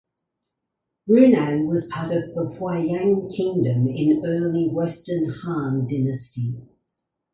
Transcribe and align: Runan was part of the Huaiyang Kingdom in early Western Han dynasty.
Runan 1.07 1.67
was 1.67 1.85
part 1.85 2.11
of 2.11 2.33
the 2.33 2.57
Huaiyang 2.59 3.31
Kingdom 3.37 3.87
in 3.87 4.23
early 4.25 4.67
Western 4.67 5.29
Han 5.43 5.85
dynasty. 5.85 6.59